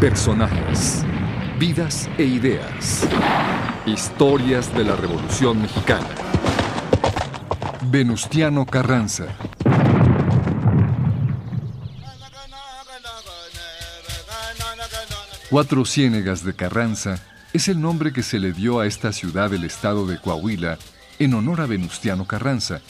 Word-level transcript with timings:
Personajes, 0.00 1.04
vidas 1.58 2.08
e 2.16 2.22
ideas. 2.24 3.06
Historias 3.84 4.74
de 4.74 4.84
la 4.84 4.96
Revolución 4.96 5.60
Mexicana. 5.60 6.08
Venustiano 7.82 8.64
Carranza. 8.64 9.26
Cuatro 15.50 15.84
Ciénegas 15.84 16.44
de 16.44 16.54
Carranza 16.54 17.22
es 17.52 17.68
el 17.68 17.78
nombre 17.78 18.14
que 18.14 18.22
se 18.22 18.38
le 18.38 18.54
dio 18.54 18.80
a 18.80 18.86
esta 18.86 19.12
ciudad 19.12 19.50
del 19.50 19.64
estado 19.64 20.06
de 20.06 20.18
Coahuila 20.18 20.78
en 21.18 21.34
honor 21.34 21.60
a 21.60 21.66
Venustiano 21.66 22.26
Carranza, 22.26 22.80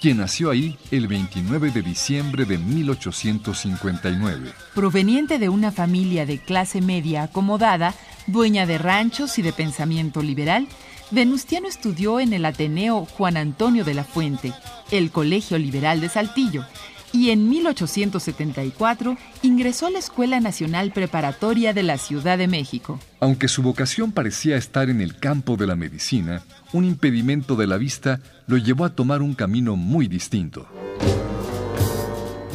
quien 0.00 0.16
nació 0.16 0.50
ahí 0.50 0.76
el 0.90 1.06
29 1.06 1.70
de 1.70 1.82
diciembre 1.82 2.44
de 2.46 2.58
1859. 2.58 4.52
Proveniente 4.74 5.38
de 5.38 5.48
una 5.48 5.70
familia 5.70 6.24
de 6.26 6.38
clase 6.38 6.80
media 6.80 7.24
acomodada, 7.24 7.94
dueña 8.26 8.66
de 8.66 8.78
ranchos 8.78 9.38
y 9.38 9.42
de 9.42 9.52
pensamiento 9.52 10.22
liberal, 10.22 10.66
Venustiano 11.10 11.68
estudió 11.68 12.20
en 12.20 12.32
el 12.32 12.44
Ateneo 12.44 13.04
Juan 13.04 13.36
Antonio 13.36 13.84
de 13.84 13.94
la 13.94 14.04
Fuente, 14.04 14.52
el 14.90 15.10
Colegio 15.10 15.58
Liberal 15.58 16.00
de 16.00 16.08
Saltillo, 16.08 16.64
y 17.12 17.30
en 17.30 17.48
1874 17.48 19.16
ingresó 19.42 19.86
a 19.86 19.90
la 19.90 19.98
Escuela 19.98 20.40
Nacional 20.40 20.92
Preparatoria 20.92 21.72
de 21.72 21.82
la 21.82 21.98
Ciudad 21.98 22.38
de 22.38 22.48
México. 22.48 22.98
Aunque 23.20 23.48
su 23.48 23.62
vocación 23.62 24.12
parecía 24.12 24.56
estar 24.56 24.90
en 24.90 25.00
el 25.00 25.16
campo 25.16 25.56
de 25.56 25.66
la 25.66 25.76
medicina, 25.76 26.42
un 26.72 26.84
impedimento 26.84 27.56
de 27.56 27.66
la 27.66 27.76
vista 27.76 28.20
lo 28.46 28.56
llevó 28.56 28.84
a 28.84 28.94
tomar 28.94 29.22
un 29.22 29.34
camino 29.34 29.76
muy 29.76 30.08
distinto. 30.08 30.66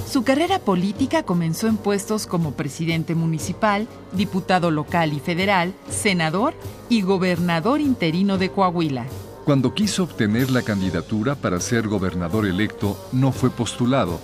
Su 0.10 0.24
carrera 0.24 0.60
política 0.60 1.24
comenzó 1.24 1.68
en 1.68 1.76
puestos 1.76 2.26
como 2.26 2.54
presidente 2.54 3.16
municipal, 3.16 3.88
diputado 4.14 4.72
local 4.72 5.12
y 5.12 5.20
federal, 5.20 5.74
senador 5.90 6.54
y 6.88 7.02
gobernador 7.02 7.82
interino 7.82 8.38
de 8.38 8.50
Coahuila. 8.50 9.06
Cuando 9.44 9.74
quiso 9.74 10.04
obtener 10.04 10.52
la 10.52 10.62
candidatura 10.62 11.36
para 11.36 11.60
ser 11.60 11.88
gobernador 11.88 12.46
electo, 12.46 12.98
no 13.12 13.32
fue 13.32 13.50
postulado, 13.50 14.22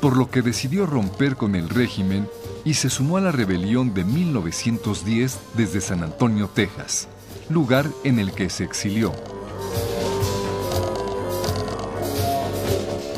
por 0.00 0.16
lo 0.16 0.30
que 0.30 0.42
decidió 0.42 0.86
romper 0.86 1.36
con 1.36 1.54
el 1.54 1.68
régimen 1.68 2.28
y 2.64 2.74
se 2.74 2.90
sumó 2.90 3.16
a 3.16 3.20
la 3.20 3.32
rebelión 3.32 3.94
de 3.94 4.04
1910 4.04 5.38
desde 5.54 5.80
San 5.80 6.02
Antonio, 6.02 6.48
Texas, 6.52 7.08
lugar 7.48 7.86
en 8.04 8.18
el 8.18 8.32
que 8.32 8.50
se 8.50 8.64
exilió. 8.64 9.12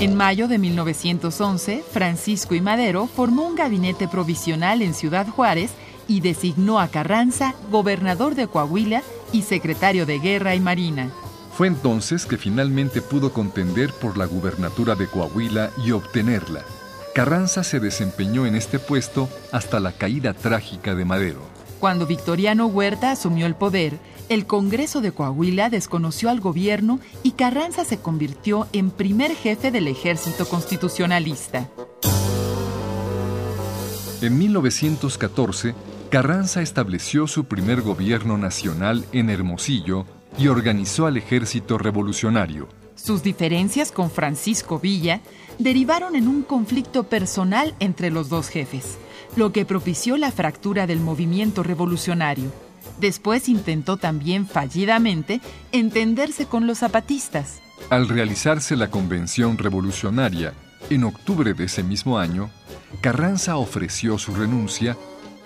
En 0.01 0.17
mayo 0.17 0.49
de 0.49 0.59
1911, 0.59 1.85
Francisco 1.89 2.57
y 2.57 2.61
Madero 2.61 3.07
formó 3.07 3.47
un 3.47 3.55
gabinete 3.55 4.09
provisional 4.09 4.83
en 4.83 4.95
Ciudad 4.95 5.29
Juárez 5.29 5.71
y 6.09 6.21
designó 6.21 6.81
a 6.81 6.89
Carranza 6.89 7.55
gobernador 7.71 8.35
de 8.35 8.49
Coahuila 8.49 9.03
y 9.33 9.43
secretario 9.43 10.05
de 10.05 10.19
Guerra 10.19 10.57
y 10.57 10.61
Marina. 10.61 11.13
Fue 11.53 11.67
entonces 11.67 12.25
que 12.25 12.39
finalmente 12.39 13.03
pudo 13.03 13.33
contender 13.33 13.93
por 13.93 14.17
la 14.17 14.25
gubernatura 14.25 14.95
de 14.95 15.07
Coahuila 15.07 15.71
y 15.85 15.93
obtenerla. 15.93 16.63
Carranza 17.15 17.63
se 17.63 17.79
desempeñó 17.79 18.47
en 18.47 18.57
este 18.57 18.79
puesto 18.79 19.29
hasta 19.53 19.79
la 19.79 19.93
caída 19.93 20.33
trágica 20.33 20.95
de 20.95 21.05
Madero. 21.05 21.41
Cuando 21.79 22.07
Victoriano 22.07 22.67
Huerta 22.67 23.11
asumió 23.11 23.45
el 23.45 23.55
poder, 23.55 23.99
el 24.31 24.47
Congreso 24.47 25.03
de 25.03 25.13
Coahuila 25.13 25.69
desconoció 25.69 26.31
al 26.31 26.41
gobierno 26.41 27.01
y 27.23 27.33
Carranza 27.33 27.85
se 27.85 27.99
convirtió 27.99 28.67
en 28.73 28.91
primer 28.91 29.35
jefe 29.35 29.71
del 29.71 29.89
ejército 29.89 30.47
constitucionalista. 30.49 31.69
En 34.23 34.39
1914, 34.39 35.75
Carranza 36.09 36.63
estableció 36.63 37.27
su 37.27 37.45
primer 37.45 37.83
gobierno 37.83 38.39
nacional 38.39 39.05
en 39.13 39.29
Hermosillo 39.29 40.07
y 40.39 40.49
organizó 40.49 41.07
al 41.07 41.17
ejército 41.17 41.79
revolucionario. 41.79 42.69
Sus 42.95 43.23
diferencias 43.23 43.91
con 43.91 44.11
Francisco 44.11 44.79
Villa 44.79 45.21
derivaron 45.59 46.15
en 46.15 46.29
un 46.29 46.43
conflicto 46.43 47.05
personal 47.05 47.75
entre 47.81 48.11
los 48.11 48.29
dos 48.29 48.49
jefes, 48.49 48.99
lo 49.37 49.53
que 49.53 49.65
propició 49.65 50.17
la 50.17 50.31
fractura 50.31 50.87
del 50.87 51.01
movimiento 51.01 51.63
revolucionario. 51.63 52.53
Después 53.01 53.49
intentó 53.49 53.97
también 53.97 54.47
fallidamente 54.47 55.41
entenderse 55.73 56.47
con 56.47 56.67
los 56.67 56.79
zapatistas. 56.79 57.61
Al 57.91 58.09
realizarse 58.09 58.77
la 58.77 58.91
convención 58.91 59.59
revolucionaria 59.59 60.55
en 60.91 61.05
octubre 61.05 61.55
de 61.55 61.65
ese 61.65 61.83
mismo 61.83 62.19
año, 62.19 62.51
Carranza 63.01 63.57
ofreció 63.57 64.19
su 64.19 64.35
renuncia 64.35 64.97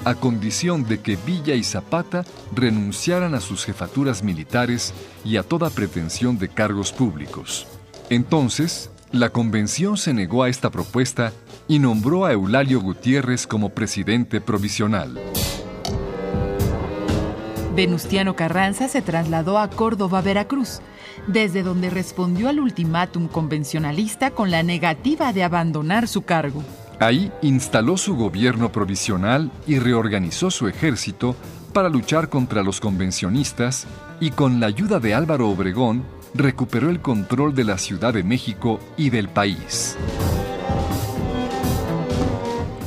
a 0.05 0.15
condición 0.15 0.85
de 0.85 1.01
que 1.01 1.17
Villa 1.17 1.55
y 1.55 1.65
Zapata 1.65 2.25
renunciaran 2.55 3.35
a 3.35 3.41
sus 3.41 3.65
jefaturas 3.65 4.23
militares 4.23 4.95
y 5.25 5.37
a 5.37 5.43
toda 5.43 5.71
pretensión 5.71 6.39
de 6.39 6.49
cargos 6.49 6.93
públicos. 6.93 7.67
Entonces, 8.11 8.91
la 9.13 9.31
convención 9.31 9.97
se 9.97 10.15
negó 10.15 10.43
a 10.43 10.49
esta 10.49 10.71
propuesta 10.71 11.33
y 11.69 11.79
nombró 11.79 12.25
a 12.25 12.33
Eulalio 12.33 12.81
Gutiérrez 12.81 13.47
como 13.47 13.71
presidente 13.71 14.41
provisional. 14.41 15.19
Venustiano 17.75 18.35
Carranza 18.37 18.89
se 18.89 19.03
trasladó 19.03 19.59
a 19.59 19.69
Córdoba, 19.69 20.23
Veracruz, 20.23 20.81
desde 21.27 21.63
donde 21.63 21.91
respondió 21.91 22.49
al 22.49 22.59
ultimátum 22.59 23.29
convencionalista 23.29 24.31
con 24.31 24.51
la 24.51 24.63
negativa 24.63 25.33
de 25.33 25.43
abandonar 25.43 26.09
su 26.09 26.23
cargo. 26.23 26.63
Ahí 26.99 27.31
instaló 27.43 27.99
su 27.99 28.17
gobierno 28.17 28.73
provisional 28.73 29.51
y 29.67 29.79
reorganizó 29.79 30.51
su 30.51 30.67
ejército 30.67 31.37
para 31.75 31.91
luchar 31.91 32.31
contra 32.31 32.63
los 32.63 32.81
convencionistas 32.81 33.87
y 34.19 34.31
con 34.31 34.61
la 34.61 34.67
ayuda 34.69 34.99
de 34.99 35.13
Álvaro 35.13 35.51
Obregón 35.51 36.05
recuperó 36.35 36.89
el 36.89 37.01
control 37.01 37.55
de 37.55 37.65
la 37.65 37.77
Ciudad 37.77 38.15
de 38.15 38.23
México 38.23 38.81
y 38.97 39.11
del 39.11 39.29
país. 39.29 39.97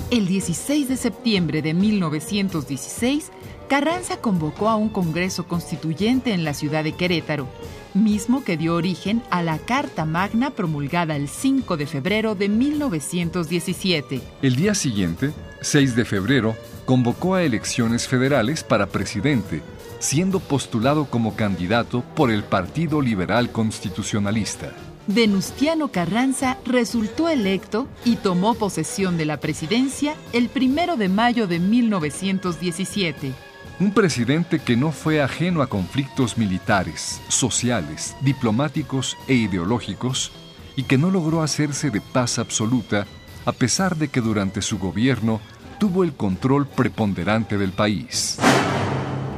El 0.10 0.28
16 0.28 0.90
de 0.90 0.98
septiembre 0.98 1.62
de 1.62 1.76
1916, 1.76 3.32
Carranza 3.70 4.18
convocó 4.18 4.68
a 4.68 4.76
un 4.76 4.90
Congreso 4.90 5.48
Constituyente 5.48 6.34
en 6.34 6.44
la 6.44 6.56
ciudad 6.56 6.84
de 6.84 6.94
Querétaro, 6.94 7.48
mismo 7.94 8.44
que 8.44 8.58
dio 8.58 8.74
origen 8.74 9.22
a 9.30 9.44
la 9.44 9.60
Carta 9.60 10.06
Magna 10.06 10.50
promulgada 10.50 11.16
el 11.16 11.30
5 11.30 11.78
de 11.78 11.86
febrero 11.86 12.34
de 12.34 12.50
1917. 12.50 14.22
El 14.42 14.56
día 14.56 14.74
siguiente, 14.74 15.34
6 15.62 15.96
de 15.96 16.04
febrero, 16.04 16.56
convocó 16.86 17.36
a 17.36 17.44
elecciones 17.44 18.08
federales 18.08 18.64
para 18.64 18.88
presidente, 18.88 19.62
siendo 20.00 20.40
postulado 20.40 21.06
como 21.06 21.36
candidato 21.36 22.04
por 22.16 22.32
el 22.32 22.44
Partido 22.44 23.02
Liberal 23.02 23.52
Constitucionalista. 23.52 24.74
Venustiano 25.06 25.90
Carranza 25.90 26.58
resultó 26.66 27.30
electo 27.30 27.88
y 28.04 28.16
tomó 28.16 28.56
posesión 28.56 29.16
de 29.18 29.26
la 29.26 29.38
presidencia 29.40 30.16
el 30.34 30.50
1 30.56 30.98
de 30.98 31.10
mayo 31.10 31.46
de 31.46 31.60
1917. 31.60 33.49
Un 33.80 33.92
presidente 33.92 34.60
que 34.60 34.76
no 34.76 34.92
fue 34.92 35.22
ajeno 35.22 35.62
a 35.62 35.68
conflictos 35.68 36.38
militares, 36.38 37.22
sociales, 37.30 38.14
diplomáticos 38.20 39.18
e 39.26 39.36
ideológicos 39.36 40.34
y 40.76 40.84
que 40.84 40.98
no 40.98 41.10
logró 41.10 41.42
hacerse 41.42 41.90
de 41.90 42.02
paz 42.02 42.40
absoluta 42.40 43.08
a 43.46 43.54
pesar 43.54 43.96
de 43.96 44.10
que 44.10 44.20
durante 44.20 44.62
su 44.62 44.80
gobierno 44.80 45.40
tuvo 45.80 46.04
el 46.04 46.12
control 46.12 46.68
preponderante 46.68 47.58
del 47.58 47.72
país. 47.72 48.38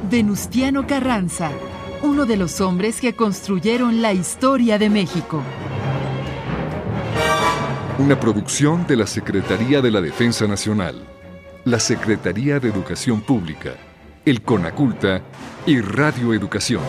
Venustiano 0.09 0.88
Carranza, 0.88 1.52
uno 2.02 2.25
de 2.25 2.38
los 2.38 2.62
hombres 2.62 3.00
que 3.00 3.13
construyeron 3.13 4.02
la 4.02 4.12
historia 4.12 4.79
de 4.79 4.90
México. 4.90 5.44
Una 8.00 8.19
producción 8.19 8.88
de 8.88 8.96
la 8.96 9.06
Secretaría 9.06 9.81
de 9.81 9.91
la 9.91 10.02
Defensa 10.02 10.47
Nacional, 10.47 11.05
la 11.64 11.79
Secretaría 11.79 12.59
de 12.59 12.70
Educación 12.70 13.22
Pública, 13.22 13.76
el 14.26 14.41
CONACULTA 14.41 15.22
y 15.66 15.82
Radio 15.82 16.34
Educación. 16.34 16.82